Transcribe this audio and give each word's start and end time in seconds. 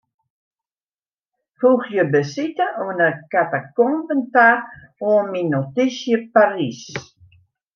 Foegje 1.59 2.05
besite 2.15 2.65
oan 2.85 2.99
'e 3.07 3.09
katakomben 3.31 4.21
ta 4.33 4.47
oan 5.09 5.25
myn 5.31 5.47
notysje 5.55 6.15
Parys. 6.33 6.81